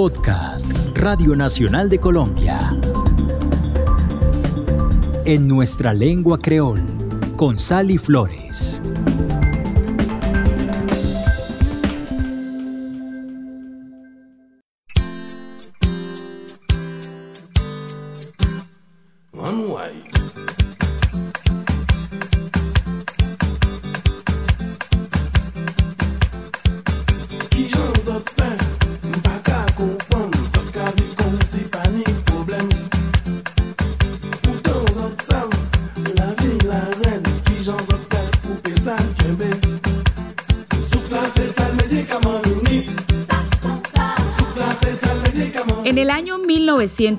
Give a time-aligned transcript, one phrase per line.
[0.00, 2.58] Podcast Radio Nacional de Colombia.
[5.26, 6.80] En nuestra lengua creol,
[7.36, 8.80] con Sally Flores.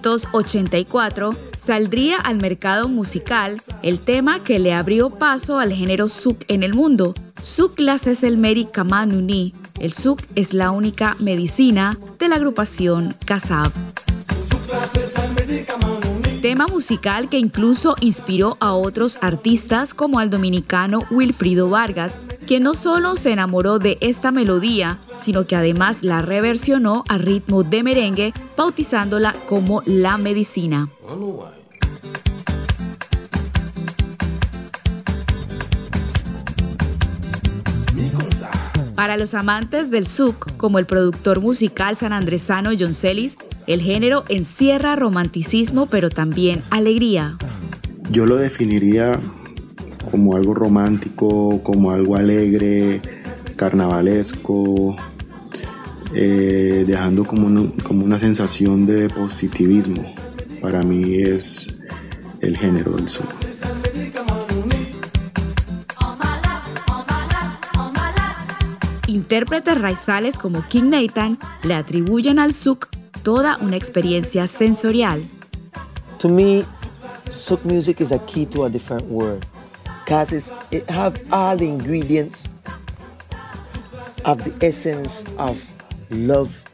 [0.01, 6.63] 1984 saldría al mercado musical el tema que le abrió paso al género Suk en
[6.63, 7.13] el mundo.
[7.41, 9.53] Suk es el Meri Kamanuni.
[9.79, 13.71] El Suk es la única medicina de la agrupación Kasab.
[16.41, 22.17] Tema musical que incluso inspiró a otros artistas como al dominicano Wilfrido Vargas,
[22.51, 27.63] quien no solo se enamoró de esta melodía, sino que además la reversionó a ritmo
[27.63, 30.89] de merengue, bautizándola como La Medicina.
[38.95, 44.97] Para los amantes del souk, como el productor musical sanandresano John Celis, el género encierra
[44.97, 47.31] romanticismo pero también alegría.
[48.09, 49.21] Yo lo definiría
[50.11, 53.01] como algo romántico, como algo alegre,
[53.55, 54.97] carnavalesco,
[56.13, 60.03] eh, dejando como, como una sensación de positivismo.
[60.61, 61.79] Para mí es
[62.41, 63.25] el género del sur.
[69.07, 72.89] Intérpretes raizales como King Nathan le atribuyen al souk
[73.23, 75.21] toda una experiencia sensorial.
[76.19, 76.65] To me,
[77.29, 79.45] souk music is a key to a different world
[80.11, 82.49] because it have all the ingredients
[84.25, 85.73] of the essence of
[86.09, 86.65] love,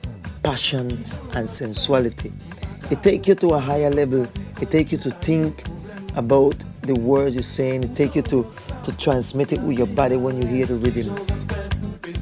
[0.42, 1.06] passion,
[1.36, 2.34] and sensuality.
[2.90, 4.26] It takes you to a higher level.
[4.60, 5.64] It takes you to think
[6.16, 7.84] about the words you're saying.
[7.84, 8.44] It takes you to,
[8.84, 11.16] to transmit it with your body when you hear the rhythm.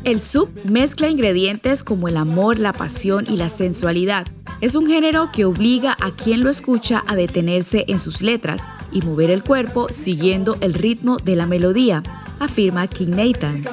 [0.03, 4.27] El sub mezcla ingredientes como el amor, la pasión y la sensualidad.
[4.59, 9.01] Es un género que obliga a quien lo escucha a detenerse en sus letras y
[9.01, 12.01] mover el cuerpo siguiendo el ritmo de la melodía,
[12.39, 13.65] afirma King Nathan.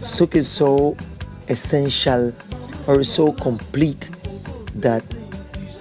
[0.00, 0.96] Souk is so
[1.48, 2.32] essential
[2.86, 4.08] or so complete
[4.80, 5.02] that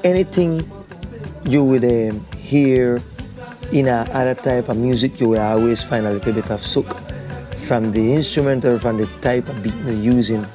[0.03, 0.69] anything
[1.45, 3.01] you would um, hear
[3.72, 7.00] in a other type of music, you will always find a little bit of souk
[7.56, 10.45] from the instrument or from the type of beat you're using.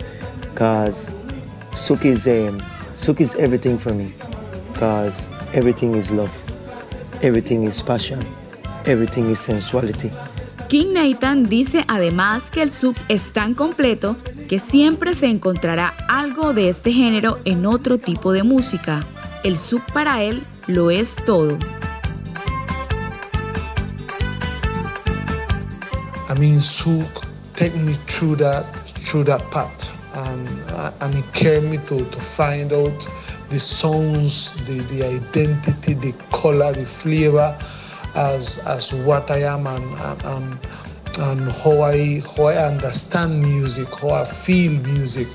[0.52, 1.10] Because
[1.74, 2.60] souk is um,
[2.94, 4.12] souk is everything for me.
[4.72, 6.32] Because everything is love,
[7.22, 8.18] everything is passion,
[8.86, 10.10] everything is sensuality.
[10.68, 14.16] King Nathan dice además que el souk es tan completo
[14.48, 19.04] que siempre se encontrará algo de este género en otro tipo de música.
[19.44, 21.58] El souk para él lo es todo.
[26.28, 28.64] I mean, souk take me through that
[29.00, 33.08] through that path, and uh, and it carried me to to find out
[33.48, 37.56] the sounds, the the identity, the color, the flavor.
[38.14, 39.84] as as what I am and
[40.24, 40.58] and,
[41.18, 45.28] and how I how I understand music, how I feel music.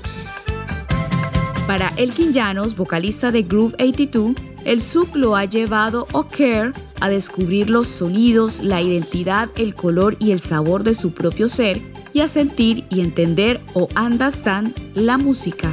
[1.66, 7.70] Para Elkin Llanos, vocalista de Groove 82, el sub lo ha llevado O'Care a descubrir
[7.70, 12.28] los sonidos, la identidad, el color y el sabor de su propio ser y a
[12.28, 15.70] sentir y entender o understand la música.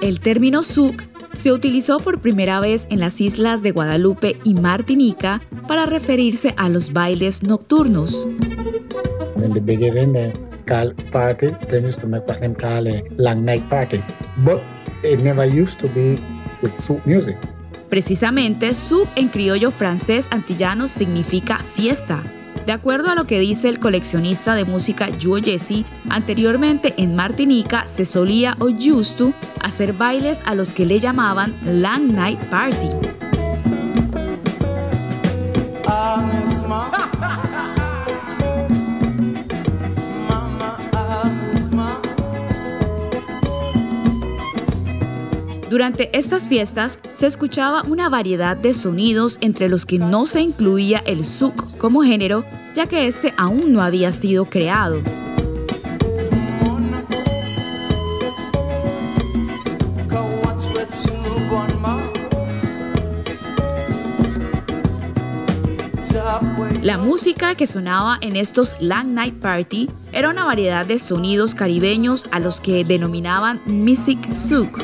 [0.00, 1.07] El término souk
[1.38, 6.68] se utilizó por primera vez en las islas de Guadalupe y Martinica para referirse a
[6.68, 8.26] los bailes nocturnos.
[9.36, 10.32] In the beginning, the
[10.66, 14.00] call party, they used to make what them call a long night party.
[14.38, 14.60] But
[15.04, 16.18] it never used to be
[16.60, 17.36] with souk music.
[17.88, 22.24] Precisamente, souk en criollo francés antillano significa fiesta.
[22.68, 27.86] De acuerdo a lo que dice el coleccionista de música Joe Jesse, anteriormente en Martinica
[27.86, 29.32] se solía o used to
[29.62, 32.90] hacer bailes a los que le llamaban Long Night Party.
[45.70, 51.02] Durante estas fiestas se escuchaba una variedad de sonidos entre los que no se incluía
[51.06, 52.42] el zouk como género,
[52.74, 55.02] ya que este aún no había sido creado.
[66.82, 72.28] La música que sonaba en estos Long Night Party era una variedad de sonidos caribeños
[72.30, 74.80] a los que denominaban Music Souk.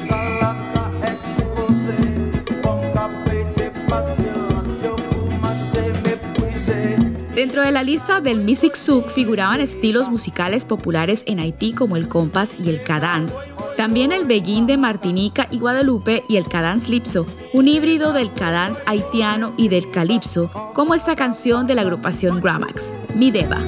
[7.34, 12.06] Dentro de la lista del Music Souk figuraban estilos musicales populares en Haití como el
[12.06, 13.36] compás y el cadence,
[13.76, 18.80] también el beguín de Martinica y Guadalupe y el cadence lipso, un híbrido del cadence
[18.86, 23.58] haitiano y del calipso, como esta canción de la agrupación Gramax, Mi Deva.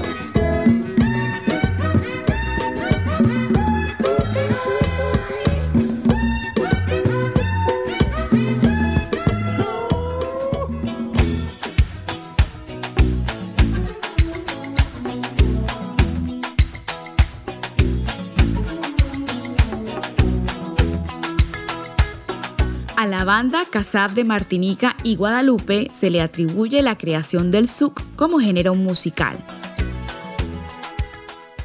[23.36, 28.74] Banda Casab de Martinica y Guadalupe se le atribuye la creación del souk como género
[28.74, 29.36] musical.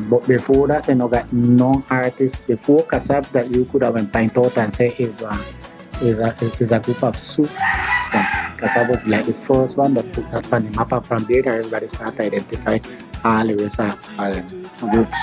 [0.10, 4.58] But before that, you know, no artists before Kasab that you could have point out
[4.58, 5.40] and say is a,
[6.02, 7.50] is a, is a group of souk.
[8.60, 11.48] Kasab was like the first one that put that on the map and from there
[11.48, 12.80] everybody started to identify
[13.24, 15.18] all the rest of um, groups.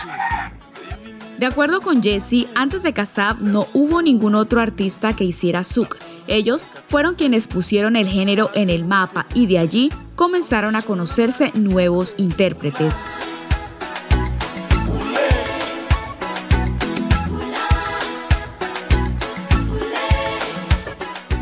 [1.38, 6.07] De acuerdo con Jesse, antes de Kasab no hubo ningún otro artista que hiciera souk.
[6.28, 11.50] Ellos fueron quienes pusieron el género en el mapa y de allí comenzaron a conocerse
[11.54, 12.96] nuevos intérpretes.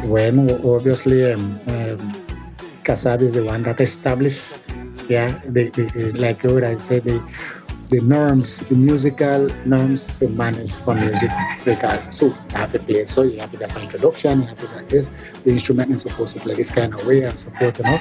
[0.08, 2.12] Bueno, obviously, um, um,
[2.84, 4.62] Kasab is the one that established,
[5.08, 6.40] yeah, the, the, like
[6.78, 7.20] said, the
[7.88, 11.30] the norms, the musical norms to manage for music.
[11.64, 14.58] Because so you have to play so you have to get an introduction, you have
[14.58, 17.50] to get this, the instrument is supposed to play this kind of way and so
[17.50, 17.98] forth, you know.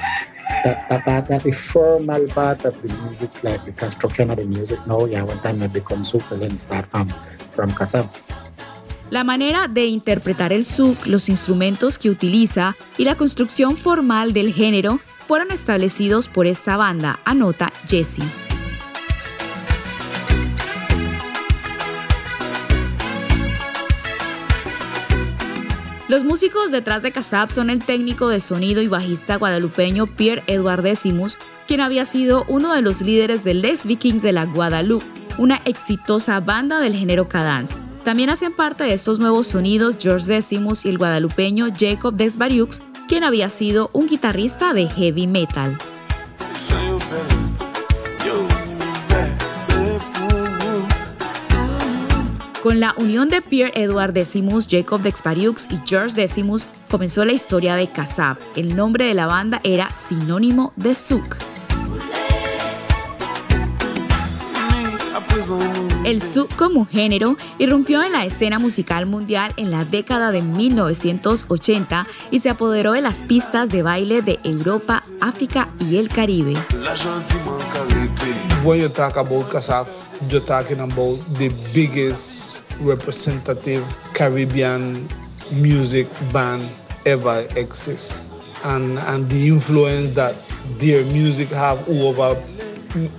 [0.64, 4.44] That, that part, that the formal part of the music, like the construction of the
[4.44, 8.08] music now, yeah, one time it becomes super, then start from, from Kasab.
[9.10, 14.52] La manera de interpretar el zouk, los instrumentos que utiliza y la construcción formal del
[14.52, 18.45] género fueron establecidos por esta banda, anota Jesse.
[26.08, 30.82] Los músicos detrás de Casab son el técnico de sonido y bajista guadalupeño Pierre Edouard
[30.82, 35.04] Decimus, quien había sido uno de los líderes de Les Vikings de la Guadalupe,
[35.36, 37.74] una exitosa banda del género cadence.
[38.04, 43.24] También hacen parte de estos nuevos sonidos George Decimus y el guadalupeño Jacob Desbariux, quien
[43.24, 45.76] había sido un guitarrista de heavy metal.
[52.66, 57.76] Con la unión de Pierre Edouard Decimus, Jacob Dexpariux y George Decimus comenzó la historia
[57.76, 58.38] de Kasab.
[58.56, 61.36] El nombre de la banda era sinónimo de Zouk.
[66.04, 72.06] El Zouk como género irrumpió en la escena musical mundial en la década de 1980
[72.30, 76.54] y se apoderó de las pistas de baile de Europa, África y el Caribe.
[80.30, 85.06] you're talking about the biggest representative Caribbean
[85.52, 86.66] music band
[87.04, 88.24] ever exists.
[88.64, 90.34] And, and the influence that
[90.78, 92.42] their music have over,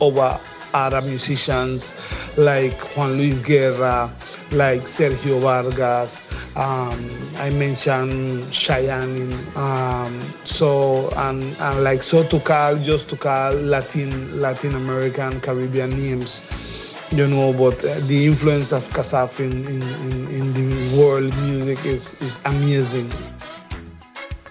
[0.02, 0.40] over
[0.74, 1.94] other musicians
[2.38, 4.12] like Juan Luis Guerra,
[4.52, 6.22] like Sergio Vargas.
[6.56, 6.98] Um,
[7.38, 9.32] I mentioned Cheyenne.
[9.56, 15.92] Um, so and, and like so to call just to call Latin Latin American Caribbean
[15.92, 16.44] names
[17.12, 19.82] you know, but uh, the influence of Kasaf in, in,
[20.28, 23.10] in, the world music is, is amazing.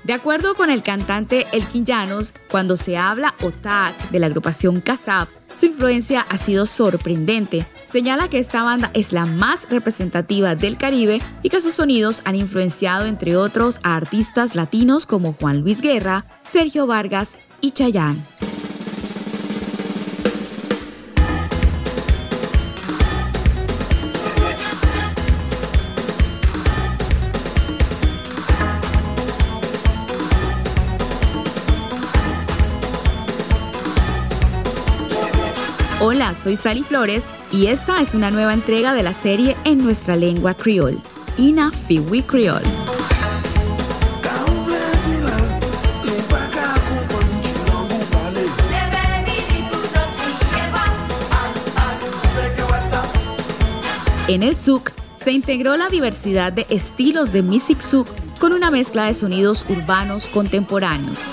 [0.04, 5.28] De acuerdo con el cantante Elkin Llanos, cuando se habla OTAC de la agrupación Kasab,
[5.56, 7.66] su influencia ha sido sorprendente.
[7.86, 12.36] Señala que esta banda es la más representativa del Caribe y que sus sonidos han
[12.36, 18.22] influenciado, entre otros, a artistas latinos como Juan Luis Guerra, Sergio Vargas y Chayanne.
[36.34, 40.54] Soy Sally Flores y esta es una nueva entrega de la serie en nuestra lengua
[40.54, 41.00] criol,
[41.36, 42.66] Ina Fiwi Creole.
[54.28, 58.08] En el souk se integró la diversidad de estilos de music souk
[58.40, 61.30] con una mezcla de sonidos urbanos contemporáneos.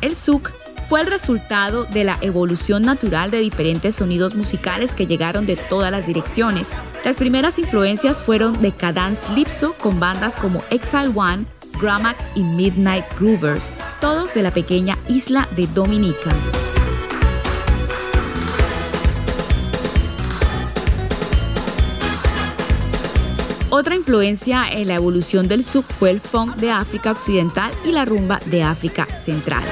[0.00, 0.52] El souk
[0.88, 5.92] fue el resultado de la evolución natural de diferentes sonidos musicales que llegaron de todas
[5.92, 6.72] las direcciones.
[7.04, 11.46] Las primeras influencias fueron de Cadence Lipso con bandas como Exile One,
[11.80, 16.34] Gramax y Midnight Groovers, todos de la pequeña isla de Dominica.
[23.72, 28.04] Otra influencia en la evolución del souk fue el funk de África Occidental y la
[28.04, 29.62] rumba de África Central.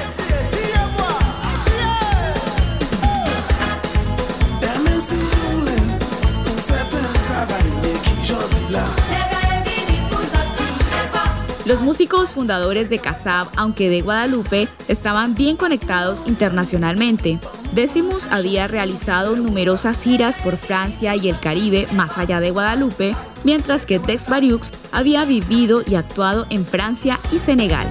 [11.65, 17.39] Los músicos fundadores de Casab, aunque de Guadalupe, estaban bien conectados internacionalmente.
[17.71, 23.85] Decimus había realizado numerosas giras por Francia y el Caribe más allá de Guadalupe, mientras
[23.85, 27.89] que Dex Bariux había vivido y actuado en Francia y Senegal.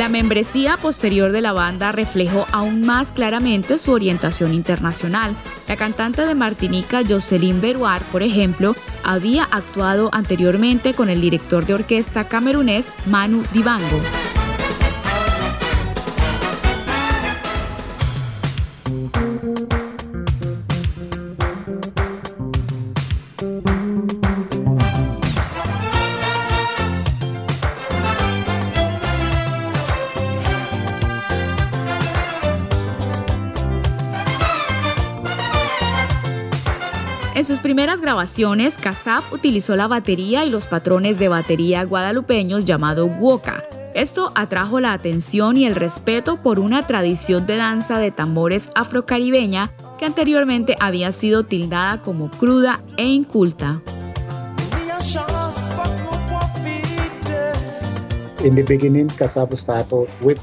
[0.00, 5.36] La membresía posterior de la banda reflejó aún más claramente su orientación internacional.
[5.68, 11.74] La cantante de Martinica, Jocelyn Beruar, por ejemplo, había actuado anteriormente con el director de
[11.74, 14.00] orquesta camerunés Manu Dibango.
[37.50, 43.64] Sus primeras grabaciones, Casab utilizó la batería y los patrones de batería guadalupeños llamado woka.
[43.92, 49.72] Esto atrajo la atención y el respeto por una tradición de danza de tambores afrocaribeña
[49.98, 53.82] que anteriormente había sido tildada como cruda e inculta.
[58.44, 60.38] In the beginning, Casab started with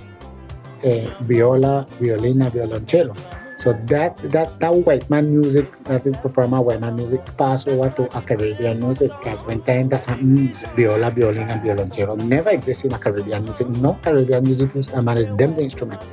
[0.83, 3.13] uh, viola, violina, violoncello.
[3.57, 7.89] So that that that white man music, as it perform white man music, pass over
[7.97, 9.09] to a Caribbean music.
[9.17, 13.65] Because when time that mm, viola, violin, and violoncello never exist in a Caribbean music.
[13.81, 16.05] No Caribbean music used to manage them the instrument.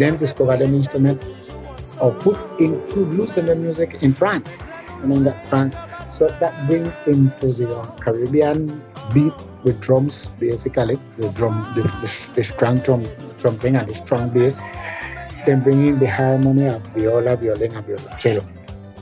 [0.00, 1.20] Them discover them instrument
[2.00, 4.64] or put introduce in the music in France.
[4.88, 5.76] I mean that France.
[6.08, 8.80] So that bring into the uh, Caribbean
[9.12, 13.04] beat with drums basically the drum the, the, the strong drum
[13.36, 14.62] trumping and the strong bass
[16.94, 18.42] viola, violín violoncello.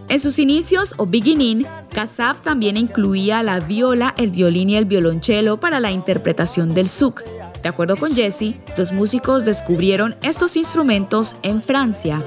[0.08, 5.60] En sus inicios o beginning, Kassav también incluía la viola, el violín y el violonchelo
[5.60, 7.22] para la interpretación del souk.
[7.62, 12.22] De acuerdo con Jesse, los músicos descubrieron estos instrumentos en Francia.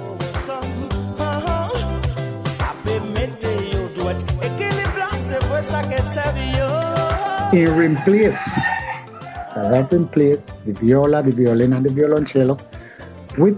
[7.54, 8.40] In replace,
[9.54, 12.58] Kassav replaced the viola, the violin and the violoncello
[13.38, 13.58] with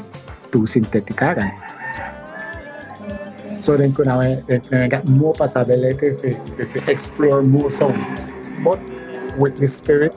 [0.61, 1.51] syntheticaran.
[3.57, 3.77] So
[4.89, 5.33] got more
[6.87, 7.97] explore more sound,
[8.63, 8.79] but
[9.37, 10.13] with the spirit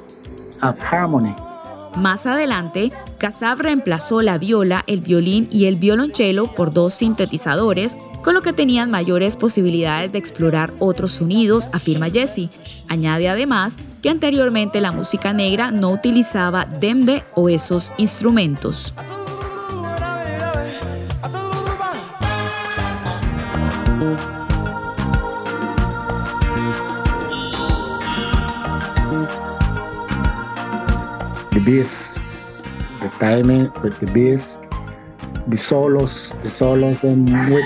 [0.62, 1.34] of harmony.
[1.96, 8.34] Más adelante, Casab reemplazó la viola, el violín y el violonchelo por dos sintetizadores, con
[8.34, 12.50] lo que tenían mayores posibilidades de explorar otros sonidos, afirma Jesse.
[12.88, 18.94] Añade además que anteriormente la música negra no utilizaba demde o esos instrumentos.
[31.66, 32.30] Bass,
[33.00, 34.60] the timing with the bass,
[35.48, 37.64] the solos, the solos and with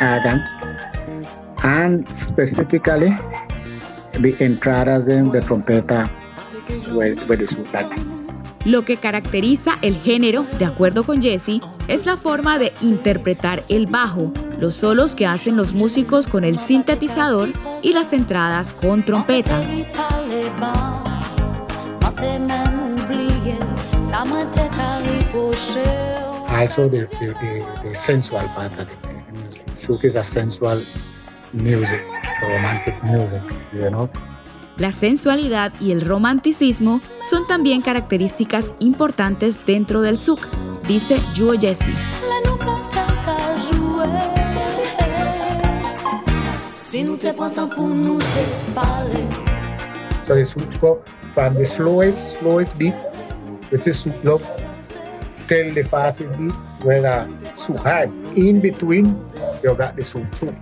[0.00, 0.40] Adam,
[1.64, 3.10] and specifically
[4.12, 6.08] the entradas en the trompeta
[6.94, 7.90] with, with the soprano.
[8.64, 13.86] Lo que caracteriza el género, de acuerdo con Jesse, es la forma de interpretar el
[13.86, 17.48] bajo, los solos que hacen los músicos con el sintetizador
[17.82, 19.60] y las entradas con trompeta.
[26.48, 29.64] Also the, the, the, the sensual part of the music.
[29.72, 30.80] Souk is a sensual
[31.52, 32.00] music.
[32.40, 33.40] romantic music,
[33.72, 34.08] you know.
[34.76, 40.46] La sensualidad y el romanticismo son también características importantes dentro del souk,
[40.86, 41.90] dice Juo Jesse.
[50.20, 50.44] So the
[50.78, 52.92] go from the slowest, slowest beat,
[53.72, 54.44] which is love,
[55.48, 56.52] till the fastest beat,
[56.84, 58.10] where the hard.
[58.36, 59.16] In between,
[59.64, 60.54] you got the souk souk.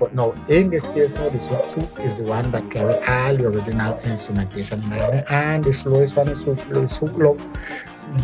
[0.00, 3.44] But now, in this case, now the souk is the one that carry all the
[3.44, 4.80] original instrumentation
[5.28, 6.44] and the slowest one is
[6.88, 7.44] souk love.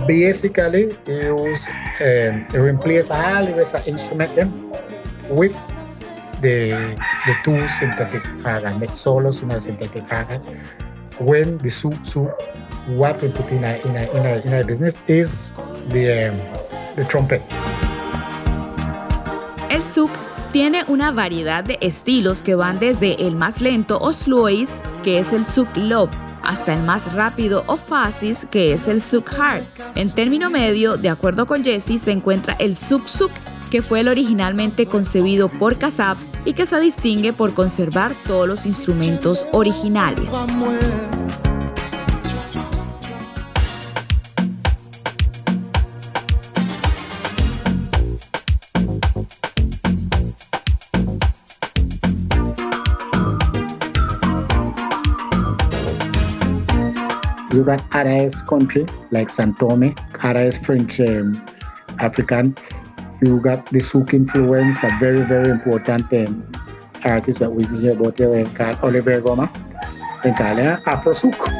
[0.06, 3.86] Basically, use um, replace all the rest of
[5.28, 5.54] with
[6.40, 6.96] the
[7.44, 10.42] two synthetic organ, make solos in a synthetic organ.
[11.18, 12.30] When the souk souk,
[12.96, 15.52] what we put in a in a in a, in a business is
[15.88, 16.36] the um,
[16.96, 17.42] the trumpet.
[19.70, 20.10] El souk
[20.52, 25.32] tiene una variedad de estilos que van desde el más lento o slowies, que es
[25.32, 26.10] el souk love,
[26.42, 29.62] hasta el más rápido o fácil, que es el souk hard.
[29.94, 33.30] En término medio, de acuerdo con Jesse, se encuentra el souk souk,
[33.70, 38.66] que fue el originalmente concebido por Kasab y que se distingue por conservar todos los
[38.66, 40.30] instrumentos originales.
[57.52, 61.34] You got Araes country like Santome, Araes French um,
[61.98, 62.54] African.
[63.22, 66.42] You got the souk influence, a very, very important um,
[67.04, 68.46] artist that we hear about here
[68.82, 69.50] Oliver Goma.
[70.24, 71.50] En called Afro Souk.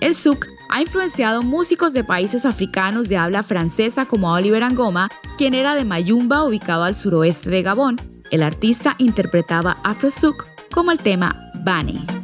[0.00, 5.54] El souk ha influenciado músicos de países africanos de habla francesa como Oliver Angoma, quien
[5.54, 8.00] era de Mayumba, ubicado al suroeste de Gabón.
[8.30, 12.21] El artista interpretaba Afro Souk como el tema Bani.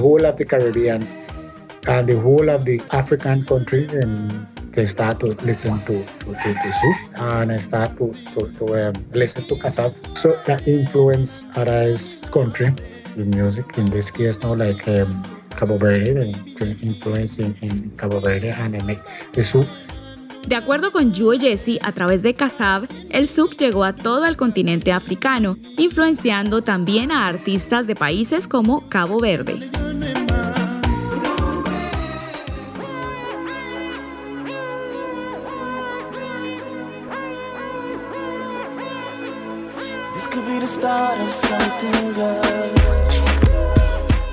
[0.00, 1.06] Whole of the Caribbean
[1.86, 6.72] and the whole of the African country and they start to listen to to, to,
[6.72, 8.10] Souk and I start to,
[8.88, 9.94] um, listen to Kasab.
[10.16, 12.70] So that influence Arais country
[13.16, 13.66] with music.
[13.78, 17.54] In this case now like um, Cabo Verde and influence in,
[17.96, 18.98] Cabo Verde and make
[19.32, 19.66] the Souk
[20.46, 24.36] De acuerdo con Juo Jesse, a través de Kasab, el souk llegó a todo el
[24.36, 29.79] continente africano, influenciando también a artistas de países como Cabo Verde.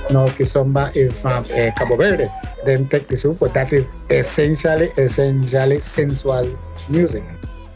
[0.10, 2.30] No, Kizomba is from uh, Cabo Verde.
[2.66, 6.48] Then take the but that is essentially, essentially sensual
[6.88, 7.24] music.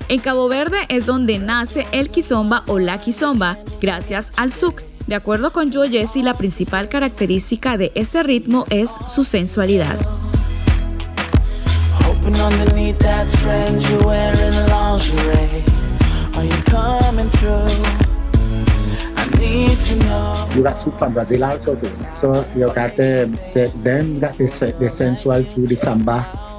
[0.08, 4.84] En Cabo Verde es donde nace el kizomba o la kizomba, gracias al souk.
[5.08, 9.98] De acuerdo con Joe Jesse, la principal característica de este ritmo es su sensualidad.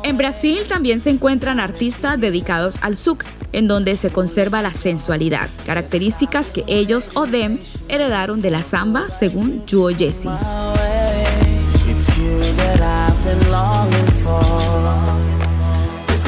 [0.04, 5.48] En Brasil también se encuentran artistas dedicados al souk, en donde se conserva la sensualidad,
[5.64, 10.28] características que ellos o them heredaron de la samba, según Juo Jesse.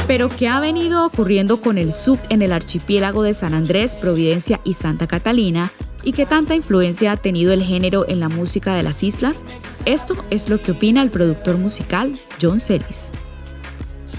[0.06, 4.60] Pero ¿qué ha venido ocurriendo con el souk en el archipiélago de San Andrés, Providencia
[4.62, 5.72] y Santa Catalina?
[6.04, 9.44] ¿Y qué tanta influencia ha tenido el género en la música de las islas?
[9.86, 13.10] Esto es lo que opina el productor musical John Celis.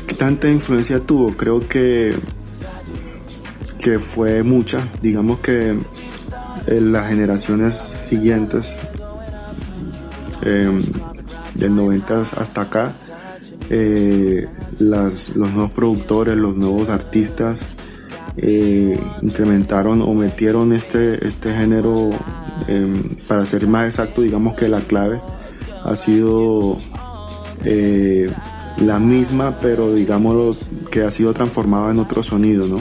[0.08, 1.36] ¿Qué tanta influencia tuvo?
[1.38, 2.16] Creo que,
[3.80, 4.88] que fue mucha.
[5.02, 5.78] Digamos que
[6.68, 8.78] en las generaciones siguientes,
[10.42, 10.72] eh,
[11.54, 12.96] del 90 hasta acá,
[13.70, 14.48] eh,
[14.80, 17.68] las- los nuevos productores, los nuevos artistas
[18.38, 22.12] eh, incrementaron o metieron este, este género,
[22.68, 25.22] eh, para ser más exacto, digamos que la clave
[25.84, 26.78] ha sido
[27.64, 28.30] eh,
[28.78, 30.56] la misma, pero digámoslo
[30.92, 32.80] que ha sido transformada en otro sonido, ¿no?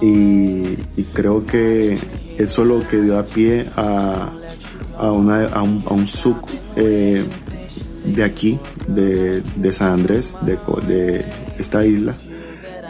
[0.00, 0.76] Y,
[1.12, 1.98] creo que
[2.36, 4.30] eso es lo que dio a pie a,
[4.96, 6.04] a, una, a un, a un
[6.76, 7.24] eh,
[8.04, 11.24] de aquí, de, de San Andrés, de, de
[11.58, 12.14] esta isla,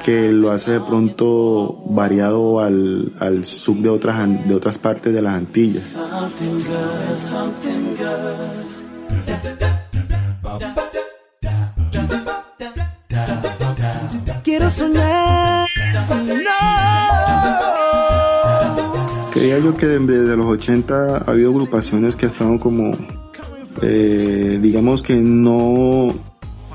[0.04, 5.22] que lo hace de pronto variado al, al souk de otras, de otras partes de
[5.22, 5.98] las Antillas.
[14.42, 15.68] Quiero soñar.
[19.32, 22.90] Creía yo que desde los 80 ha habido agrupaciones que han estado como,
[23.82, 26.12] eh, digamos que no,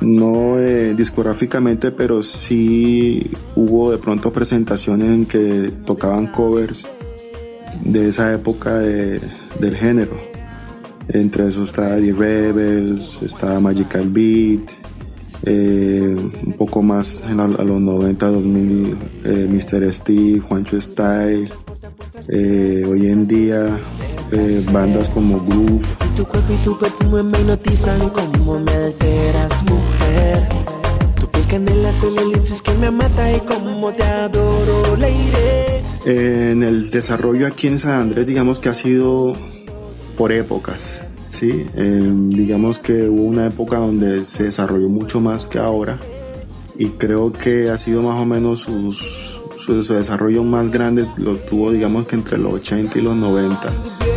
[0.04, 6.88] no eh, discográficamente, pero sí hubo de pronto presentaciones en que tocaban covers
[7.84, 10.12] de esa época del género.
[11.10, 14.84] Entre esos está The Rebels, está Magical Beat,
[15.46, 19.94] eh, un poco más a, los 90, 2000, eh, Mr.
[19.94, 21.52] Steve, Juancho Style.
[22.30, 23.78] Eh, hoy en día
[24.72, 25.86] bandas como Groove.
[26.16, 26.78] Tu cuerpo y tu
[27.12, 27.24] me
[28.13, 29.63] como me alteras.
[36.06, 39.36] En el desarrollo aquí en San Andrés, digamos que ha sido
[40.18, 41.04] por épocas.
[41.30, 41.68] ¿sí?
[41.76, 46.00] Em, digamos que hubo una época donde se desarrolló mucho más que ahora
[46.78, 51.72] y creo que ha sido más o menos su, su desarrollo más grande lo tuvo
[51.72, 54.12] digamos que entre los 80 y los 90.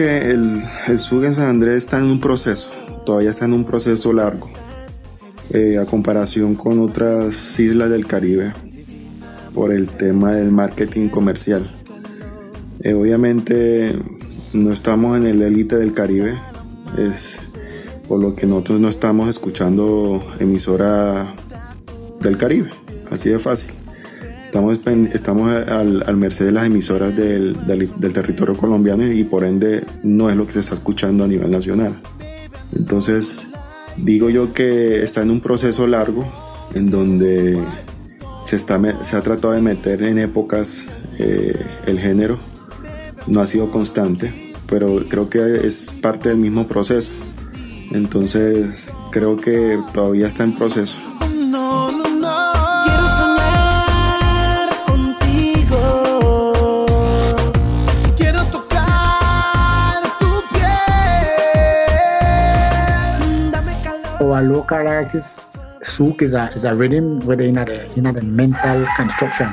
[0.00, 2.70] El, el en San Andrés está en un proceso,
[3.04, 4.50] todavía está en un proceso largo,
[5.52, 8.52] eh, a comparación con otras islas del Caribe,
[9.52, 11.70] por el tema del marketing comercial.
[12.80, 13.94] Eh, obviamente
[14.52, 16.34] no estamos en el élite del Caribe,
[16.98, 17.40] es
[18.08, 21.34] por lo que nosotros no estamos escuchando emisora
[22.20, 22.70] del Caribe,
[23.10, 23.79] así de fácil.
[24.50, 24.80] Estamos,
[25.12, 30.28] estamos al, al merced de las emisoras del, del, territorio colombiano y por ende no
[30.28, 31.94] es lo que se está escuchando a nivel nacional.
[32.72, 33.46] Entonces,
[33.96, 36.26] digo yo que está en un proceso largo
[36.74, 37.62] en donde
[38.44, 40.88] se, está, se ha tratado de meter en épocas
[41.20, 41.54] eh,
[41.86, 42.40] el género.
[43.28, 44.34] No ha sido constante,
[44.66, 47.12] pero creo que es parte del mismo proceso.
[47.92, 50.98] Entonces, creo que todavía está en proceso.
[64.40, 67.64] Our local artists, souk is a, is a rhythm where in a,
[67.96, 69.48] in a mental construction.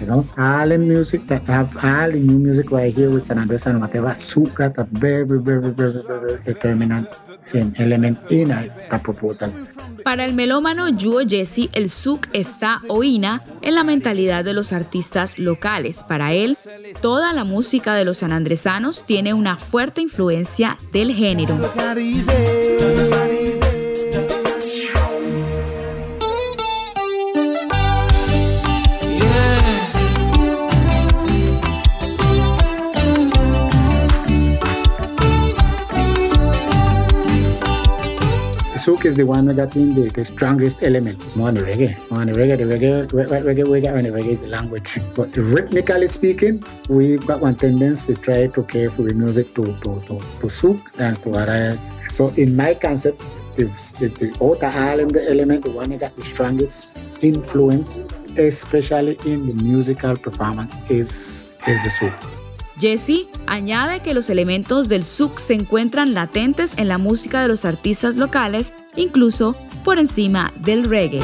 [0.00, 3.38] You know, all the music that have all the new music right here with San
[3.38, 7.08] Andres and whatever, souk got a very, very, very, very determinant
[7.78, 9.52] element in a, a proposal.
[10.04, 15.38] Para el melómano Yuo Jesse, el souk está oína en la mentalidad de los artistas
[15.38, 16.04] locales.
[16.04, 16.58] Para él,
[17.00, 21.56] toda la música de los sanandresanos tiene una fuerte influencia del género.
[39.04, 42.08] Is the one that in the, the strongest element more than the reggae.
[42.08, 44.98] Than the reggae, the reggae, reggae, reggae, and the reggae is the language.
[45.14, 49.64] But rhythmically speaking, we've got one tendency to try to care for the music to,
[49.64, 51.90] to, to, to souk and to arise.
[52.08, 53.20] So in my concept,
[53.56, 53.64] the,
[54.00, 58.06] the, the outer island element, the one that got the strongest influence,
[58.38, 62.14] especially in the musical performance, is, is the souk.
[62.76, 67.64] Jesse añade que los elementos del souk se encuentran latentes en la música de los
[67.64, 71.20] artistas locales, incluso por encima del reggae.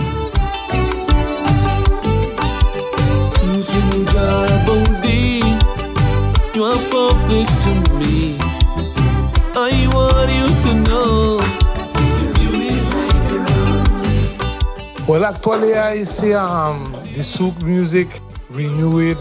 [15.07, 18.07] Well, actually, I see um, the souk music
[18.49, 19.19] renewed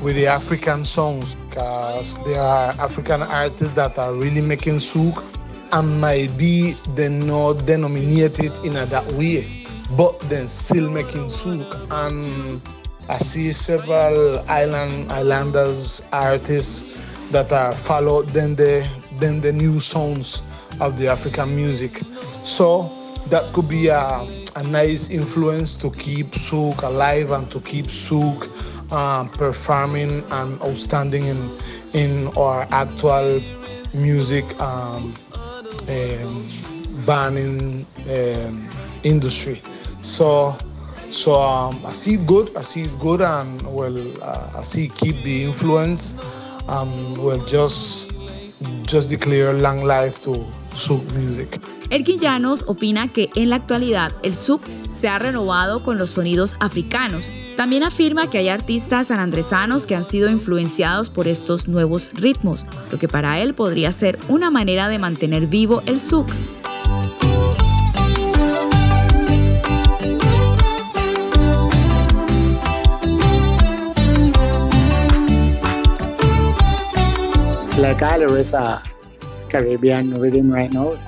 [0.00, 5.24] with the African songs because there are African artists that are really making souk
[5.74, 11.66] and maybe they not denominated in a, that way, but then still making souk.
[11.90, 12.62] And
[13.08, 20.42] I see several island islanders artists that are followed then the then the new songs
[20.80, 21.96] of the African music.
[22.44, 22.88] So
[23.30, 28.46] that could be a, a nice influence to keep souk alive and to keep souk
[28.92, 31.50] um, performing and outstanding in
[31.94, 33.40] in our actual
[33.92, 35.14] music um,
[35.88, 36.46] um,
[37.06, 38.68] banning um,
[39.02, 39.60] industry.
[40.00, 40.56] So
[41.10, 42.56] so um, I see good.
[42.56, 46.14] I see good, and well, uh, I see keep the influence.
[46.68, 48.12] Um, well, just
[48.82, 50.44] just declare long life to
[50.74, 51.58] soul music.
[51.90, 56.56] Elkin Llanos opina que en la actualidad el souk se ha renovado con los sonidos
[56.60, 57.32] africanos.
[57.56, 62.98] También afirma que hay artistas sanandresanos que han sido influenciados por estos nuevos ritmos, lo
[62.98, 66.28] que para él podría ser una manera de mantener vivo el souk.
[77.76, 77.98] like
[79.50, 80.98] Caribbean rhythm right now,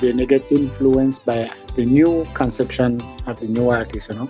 [0.00, 4.28] they get influenced by the new conception of the new artist, you know.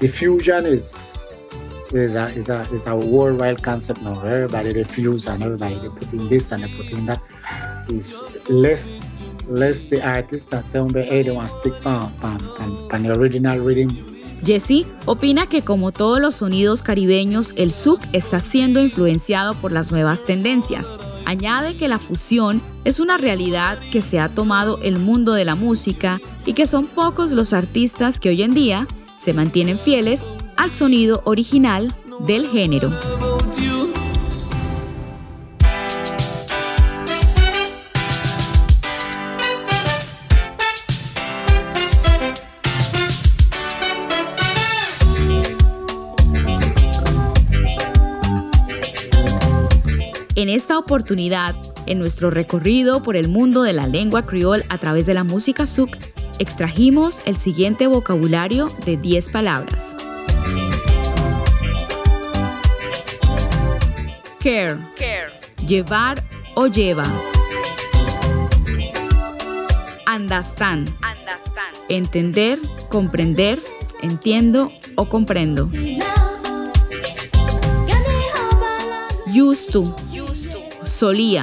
[0.00, 4.20] The fusion is is a is a is a worldwide concept now.
[4.20, 7.20] Everybody they fuse and everybody they put in this and they put in that.
[7.88, 12.10] It's less less the artist that say, hey, they want to stick on
[13.02, 13.90] the original rhythm
[14.44, 19.90] Jesse opina que como todos los sonidos caribeños, el souk está siendo influenciado por las
[19.90, 20.92] nuevas tendencias.
[21.24, 25.54] Añade que la fusión es una realidad que se ha tomado el mundo de la
[25.54, 30.70] música y que son pocos los artistas que hoy en día se mantienen fieles al
[30.70, 32.92] sonido original del género.
[50.36, 55.06] En esta oportunidad, en nuestro recorrido por el mundo de la lengua criol a través
[55.06, 55.90] de la música suk,
[56.38, 59.96] extrajimos el siguiente vocabulario de 10 palabras.
[64.40, 64.78] Care.
[64.98, 65.32] Care.
[65.66, 66.22] Llevar
[66.54, 67.04] o lleva.
[70.06, 70.88] Understand.
[70.88, 71.76] Understand.
[71.88, 73.58] Entender, comprender,
[74.02, 75.68] entiendo o comprendo.
[79.36, 80.03] Used to
[80.94, 81.42] solía.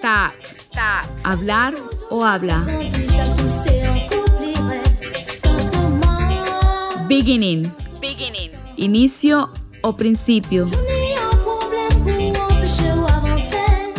[0.00, 0.34] Tac,
[0.70, 1.74] tac, hablar
[2.10, 2.64] o habla.
[7.08, 9.50] Beginning, beginning, inicio
[9.82, 10.66] o principio.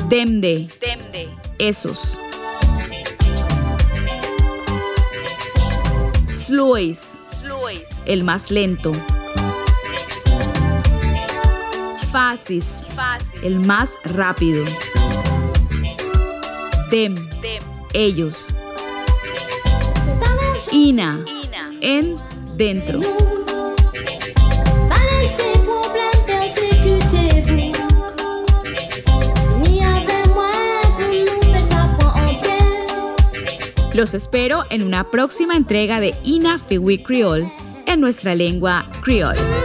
[0.07, 1.29] Demde, demde,
[1.59, 2.21] esos.
[6.29, 7.21] Slois,
[8.05, 8.93] el más lento.
[12.15, 12.87] Fasis,
[13.43, 14.63] el más rápido.
[16.89, 17.13] Dem,
[17.91, 18.55] ellos.
[20.71, 21.19] Ina,
[21.81, 22.15] en,
[22.55, 23.01] dentro.
[33.93, 37.51] Los espero en una próxima entrega de Ina Fiwi Creole
[37.85, 39.64] en nuestra lengua creole.